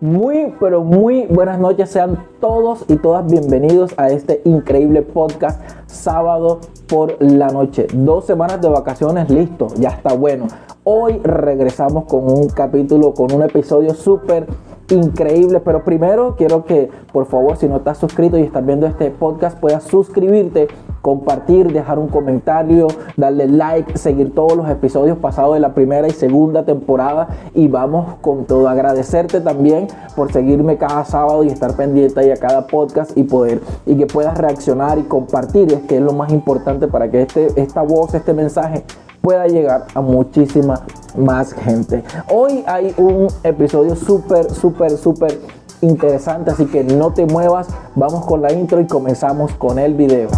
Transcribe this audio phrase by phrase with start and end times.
[0.00, 1.90] Muy, pero muy buenas noches.
[1.90, 7.86] Sean todos y todas bienvenidos a este increíble podcast sábado por la noche.
[7.92, 10.46] Dos semanas de vacaciones, listo, ya está bueno.
[10.84, 14.46] Hoy regresamos con un capítulo, con un episodio súper
[14.88, 15.60] increíble.
[15.60, 19.60] Pero primero quiero que, por favor, si no estás suscrito y estás viendo este podcast,
[19.60, 20.68] puedas suscribirte
[21.02, 26.12] compartir, dejar un comentario, darle like, seguir todos los episodios pasados de la primera y
[26.12, 28.68] segunda temporada y vamos con todo.
[28.68, 33.60] Agradecerte también por seguirme cada sábado y estar pendiente ahí a cada podcast y poder
[33.86, 37.48] y que puedas reaccionar y compartir, es que es lo más importante para que este,
[37.60, 38.84] esta voz, este mensaje
[39.20, 40.82] pueda llegar a muchísima
[41.16, 42.02] más gente.
[42.30, 45.38] Hoy hay un episodio súper, súper, súper
[45.82, 50.28] interesante, así que no te muevas, vamos con la intro y comenzamos con el video.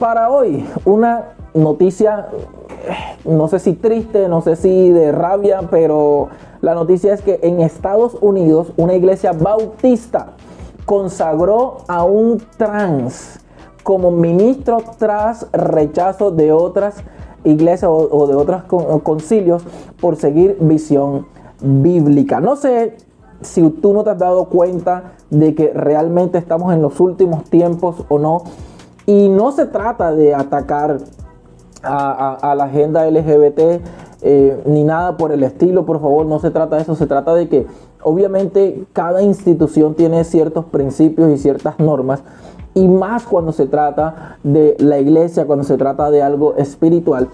[0.00, 2.28] Para hoy, una noticia,
[3.26, 6.30] no sé si triste, no sé si de rabia, pero
[6.62, 10.28] la noticia es que en Estados Unidos una iglesia bautista
[10.86, 13.40] consagró a un trans
[13.82, 17.04] como ministro tras rechazo de otras
[17.44, 18.62] iglesias o, de otros
[19.02, 19.62] concilios
[20.00, 21.26] por seguir visión
[21.60, 22.40] bíblica.
[22.40, 22.96] No sé
[23.42, 28.06] si tú no te has dado cuenta de que realmente estamos en los últimos tiempos
[28.08, 28.44] o no,
[29.10, 30.98] y no se trata de atacar
[31.82, 33.82] a, la agenda LGBT
[34.22, 37.34] eh, ni nada por el estilo, por favor, no se trata de eso, se trata
[37.34, 37.66] de que
[38.04, 42.22] obviamente cada institución tiene ciertos principios y ciertas normas.
[42.72, 47.26] Y más cuando se trata de la iglesia, cuando se trata de algo espiritual,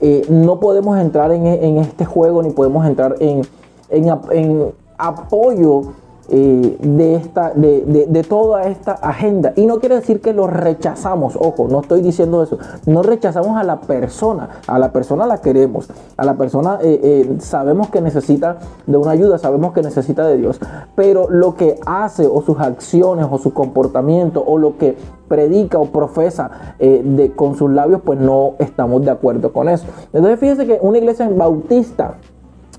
[0.00, 3.42] eh, no podemos entrar en, este juego ni podemos entrar en,
[3.90, 5.82] en apoyo
[6.30, 9.52] eh, de, esta, de, toda esta agenda.
[9.56, 12.58] Y no quiere decir que lo rechazamos, ojo, no estoy diciendo eso.
[12.86, 17.36] No rechazamos a la persona, a la persona la queremos, a la persona eh, eh,
[17.40, 20.60] sabemos que necesita de una ayuda, sabemos que necesita de Dios.
[20.96, 24.96] Pero lo que hace o sus acciones o su comportamiento o lo que
[25.28, 29.86] predica o profesa de, con sus labios, pues no estamos de acuerdo con eso.
[30.12, 32.16] Entonces fíjense que una iglesia bautista,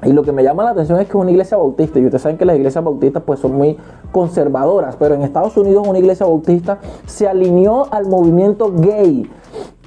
[0.04, 2.22] y lo que me llama la atención es que es una iglesia bautista, y ustedes
[2.22, 3.78] saben que las iglesias bautistas pues son muy
[4.12, 9.30] conservadoras, pero en Estados Unidos una iglesia bautista se alineó al movimiento gay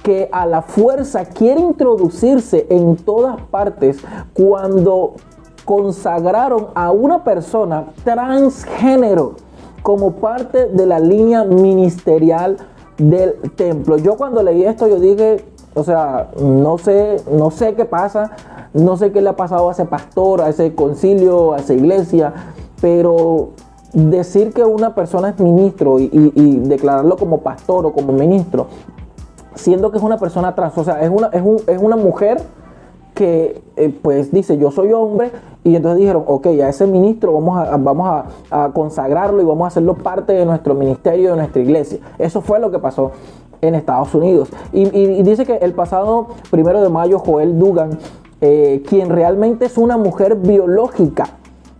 [0.03, 3.99] que a la fuerza quiere introducirse en todas partes
[4.33, 5.13] cuando
[5.65, 9.35] consagraron a una persona transgénero
[9.83, 12.57] como parte de la línea ministerial
[12.97, 13.97] del templo.
[13.97, 18.31] Yo cuando leí esto yo dije, o sea, no sé, no sé qué pasa,
[18.73, 22.33] no sé qué le ha pasado a ese pastor, a ese concilio, a esa iglesia,
[22.81, 23.49] pero
[23.93, 26.09] decir que una persona es ministro y,
[26.63, 28.67] declararlo como pastor o como ministro,
[29.55, 32.41] siendo que es una persona trans, o sea, es una, es, una mujer
[33.15, 35.31] que eh, pues dice yo soy hombre
[35.63, 39.67] y entonces dijeron, ok, a ese ministro vamos a, vamos a, consagrarlo y vamos a
[39.67, 41.99] hacerlo parte de nuestro ministerio, de nuestra iglesia.
[42.17, 43.11] Eso fue lo que pasó
[43.61, 44.49] en Estados Unidos.
[44.71, 47.97] Y, y dice que el pasado primero de mayo Joel Dugan
[48.41, 51.25] eh, quien realmente es una mujer biológica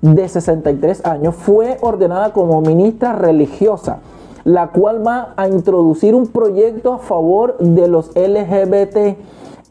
[0.01, 3.99] de 63 años, fue ordenada como ministra religiosa,
[4.45, 9.17] la cual va a introducir un proyecto a favor de los LGBT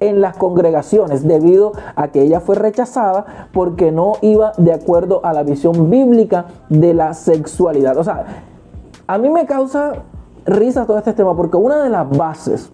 [0.01, 5.33] en las congregaciones debido a que ella fue rechazada porque no iba de acuerdo a
[5.33, 7.97] la visión bíblica de la sexualidad.
[7.97, 8.25] O sea,
[9.07, 10.05] a mí me causa
[10.47, 12.71] risa todo este tema porque una de las bases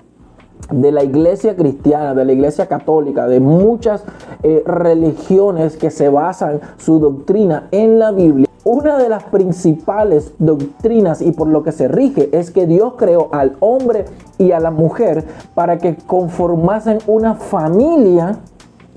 [0.71, 4.05] de la iglesia cristiana, de la iglesia católica, de muchas
[4.43, 8.49] eh, religiones que se basan su doctrina en la Biblia.
[8.65, 13.29] Una de las principales doctrinas y por lo que se rige es que Dios creó
[13.33, 14.07] al hombre
[14.39, 18.39] y a la mujer para que conformasen una familia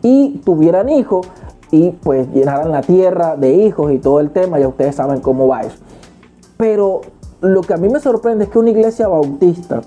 [0.01, 1.27] y tuvieran hijos
[1.69, 5.47] y pues llenaran la tierra de hijos y todo el tema, ya ustedes saben cómo
[5.47, 5.77] va eso.
[6.55, 7.01] Pero
[7.41, 9.81] lo que a mí me sorprende es que una iglesia bautista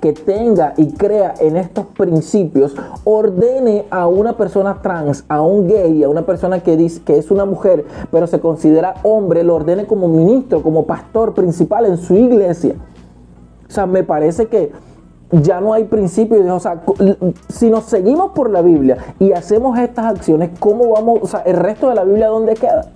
[0.00, 2.74] que tenga y crea en estos principios
[3.04, 7.30] ordene a una persona trans, a un gay, a una persona que dice que es
[7.30, 12.14] una mujer, pero se considera hombre, lo ordene como ministro, como pastor principal en su
[12.14, 12.74] iglesia.
[13.68, 14.72] O sea, me parece que
[15.30, 16.44] ya no hay principios.
[16.50, 16.82] O sea,
[17.48, 21.20] si nos seguimos por la Biblia y hacemos estas acciones, ¿cómo vamos?
[21.22, 22.86] O sea, el resto de la Biblia, ¿dónde queda?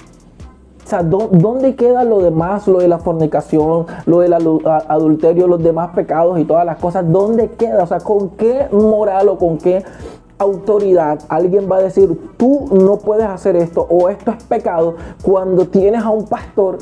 [0.85, 5.91] O sea, ¿dónde queda lo demás, lo de la fornicación, lo del adulterio, los demás
[5.95, 7.11] pecados y todas las cosas?
[7.11, 7.83] ¿Dónde queda?
[7.83, 9.83] O sea, ¿con qué moral o con qué
[10.37, 15.67] autoridad alguien va a decir, tú no puedes hacer esto o esto es pecado cuando
[15.67, 16.79] tienes a un pastor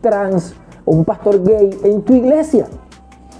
[0.00, 0.54] trans,
[0.86, 2.66] un pastor gay en tu iglesia?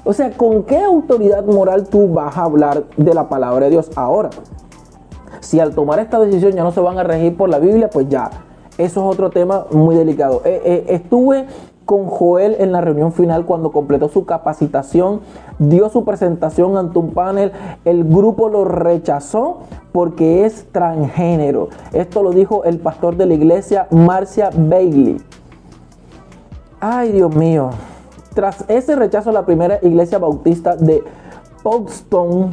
[0.05, 3.91] O sea, ¿con qué autoridad moral tú vas a hablar de la palabra de Dios
[3.97, 4.29] ahora?
[5.41, 8.09] Si al tomar esta decisión ya no se van a regir por la Biblia, pues
[8.09, 8.31] ya,
[8.79, 10.43] eso es otro tema muy delicado.
[10.45, 11.47] Eh, eh, estuve
[11.87, 15.21] con Joel en la reunión final cuando completó su capacitación,
[15.59, 17.53] dio su presentación ante un panel,
[17.85, 19.61] el grupo lo rechazó
[19.93, 21.69] porque es transgénero.
[21.93, 25.19] Esto lo dijo el pastor de la iglesia, Marcia Bailey.
[26.81, 27.71] Ay, Dios mío.
[28.35, 31.03] Tras ese rechazo, la primera iglesia bautista de
[31.63, 32.51] Folkestone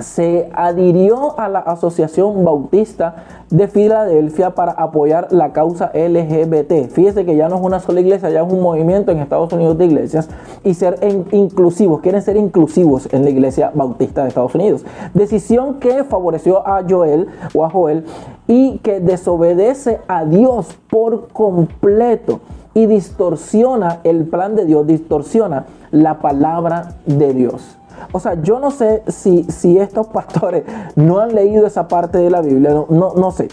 [0.00, 6.90] se adhirió a la Asociación Bautista de Filadelfia para apoyar la causa LGBT.
[6.90, 9.78] Fíjese que ya no es una sola iglesia, ya es un movimiento en Estados Unidos
[9.78, 10.28] de iglesias
[10.64, 10.98] y ser
[11.30, 14.84] inclusivos, quieren ser inclusivos en la iglesia bautista de Estados Unidos.
[15.14, 18.04] Decisión que favoreció a Joel o a Joel
[18.48, 22.40] y que desobedece a Dios por completo
[22.74, 27.78] y distorsiona el plan de Dios, distorsiona la palabra de Dios.
[28.12, 30.64] O sea, yo no sé si, si estos pastores
[30.96, 33.48] no han leído esa parte de la Biblia, no, no, no sé,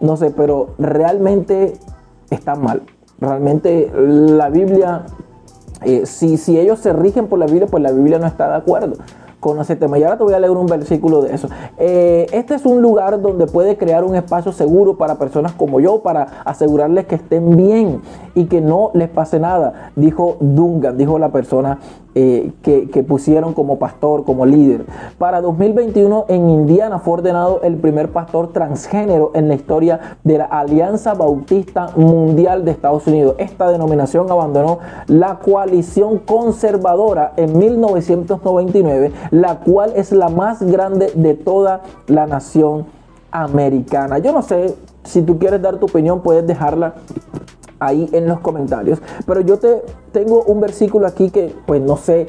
[0.00, 1.74] no sé, pero realmente
[2.30, 2.82] están mal.
[3.20, 5.02] Realmente la Biblia,
[5.82, 8.56] eh, si, si ellos se rigen por la Biblia, pues la Biblia no está de
[8.56, 8.96] acuerdo
[9.42, 9.98] con ese tema.
[9.98, 11.48] Y ahora te voy a leer un versículo de eso.
[11.76, 16.00] Eh, este es un lugar donde puede crear un espacio seguro para personas como yo,
[16.00, 18.00] para asegurarles que estén bien
[18.36, 21.80] y que no les pase nada, dijo Dungan, dijo la persona
[22.14, 24.84] eh, que, pusieron como pastor, como líder.
[25.18, 30.44] Para 2021 en Indiana fue ordenado el primer pastor transgénero en la historia de la
[30.44, 33.34] Alianza Bautista Mundial de Estados Unidos.
[33.38, 41.34] Esta denominación abandonó la coalición conservadora en 1999, la cual es la más grande de
[41.34, 42.84] toda la nación
[43.30, 44.18] americana.
[44.18, 46.94] Yo no sé si tú quieres dar tu opinión, puedes dejarla
[47.78, 49.00] ahí en los comentarios.
[49.26, 49.82] Pero yo te
[50.12, 52.26] tengo un versículo aquí que pues no sé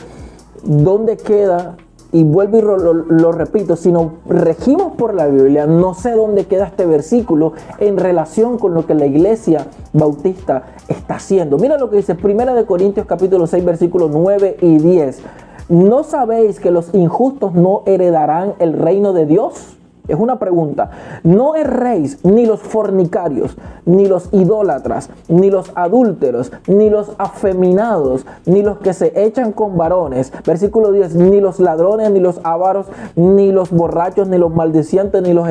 [0.63, 1.77] dónde queda
[2.11, 6.67] y vuelvo y lo, repito, si nos regimos por la Biblia, no sé dónde queda
[6.67, 11.57] este versículo en relación con lo que la iglesia bautista está haciendo.
[11.57, 15.21] Mira lo que dice Primera de Corintios capítulo 6 versículos 9 y 10.
[15.69, 19.75] ¿No sabéis que los injustos no heredarán el reino de Dios?
[20.07, 20.91] Es una pregunta.
[21.23, 23.55] No erréis ni los fornicarios,
[23.85, 29.77] ni los idólatras, ni los adúlteros, ni los afeminados, ni los que se echan con
[29.77, 30.33] varones.
[30.45, 31.15] Versículo 10.
[31.15, 35.47] Ni los ladrones, ni los avaros, ni los borrachos, ni los maldicientes, ni los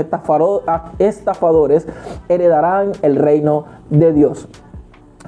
[0.99, 1.87] estafadores
[2.29, 4.49] heredarán el reino de Dios.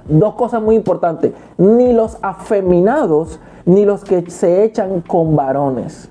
[0.06, 1.32] Dos cosas muy importantes.
[1.56, 6.11] Ni los afeminados, ni los que se echan con varones.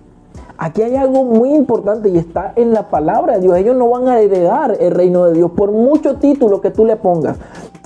[0.58, 3.58] Aquí hay algo muy importante y está en la palabra de Dios.
[3.58, 6.96] Ellos no van a heredar el reino de Dios por mucho título que tú le
[6.96, 7.38] pongas.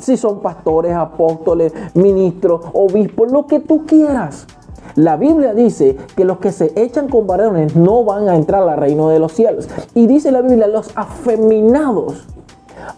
[0.02, 4.46] Si son pastores, apóstoles, ministros, obispos, lo que tú quieras.
[4.96, 8.78] La Biblia dice que los que se echan con varones no van a entrar al
[8.78, 9.70] reino de los cielos.
[9.94, 12.28] Y dice la Biblia, los afeminados.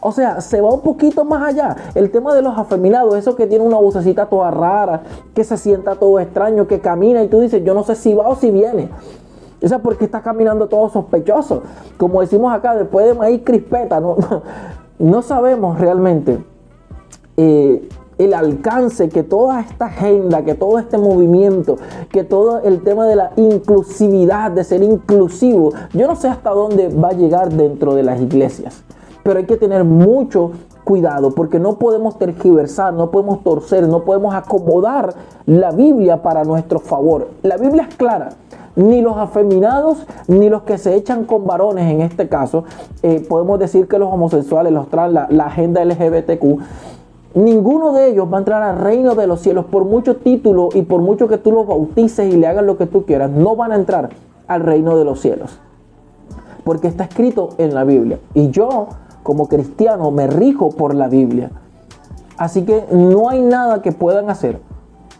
[0.01, 1.75] O sea, se va un poquito más allá.
[1.95, 5.95] El tema de los afeminados, eso que tiene una vocecita toda rara, que se sienta
[5.95, 8.89] todo extraño, que camina y tú dices, yo no sé si va o si viene.
[9.62, 11.64] O sea, porque está caminando todo sospechoso.
[11.98, 14.16] Como decimos acá, después de maíz crispeta, no,
[15.00, 16.44] no, sabemos realmente
[17.36, 21.78] eh, el alcance que toda esta agenda, que todo este movimiento,
[22.12, 26.90] que todo el tema de la inclusividad, de ser inclusivo, yo no sé hasta dónde
[26.90, 28.84] va a llegar dentro de las iglesias.
[29.24, 30.51] Pero hay que tener mucho
[30.86, 35.13] cuidado porque no podemos tergiversar, no podemos torcer, no podemos acomodar
[35.46, 37.28] la Biblia para nuestro favor.
[37.44, 38.30] La Biblia es clara
[38.79, 42.63] ni los afeminados, ni los que se echan con varones en este caso.
[43.03, 46.59] Eh, podemos decir que los homosexuales, los trans, la, la agenda LGBTQ,
[47.36, 50.83] ninguno de ellos va a entrar al reino de los cielos por mucho título y
[50.83, 53.74] por mucho que tú los bautices y le hagas lo que tú quieras, no van
[53.74, 54.09] a entrar
[54.48, 55.59] al reino de los cielos.
[56.63, 58.19] Porque está escrito en la Biblia.
[58.33, 58.88] Y yo,
[59.24, 61.51] como cristiano, me rijo por la Biblia.
[62.38, 64.62] Así que no hay nada que puedan hacer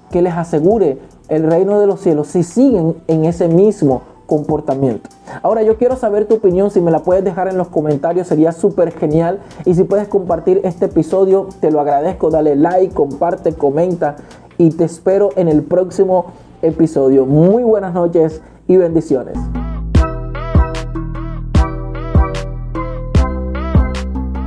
[0.10, 1.00] que les asegure
[1.30, 5.10] el reino de los cielos si siguen en ese mismo comportamiento.
[5.42, 8.52] Ahora yo quiero saber tu opinión, si me la puedes dejar en los comentarios sería
[8.52, 14.18] súper genial y si puedes compartir este episodio te lo agradezco, dale like, comparte, comenta
[14.58, 16.28] y te espero en el próximo
[16.62, 17.26] episodio.
[17.26, 19.38] Muy buenas noches y bendiciones.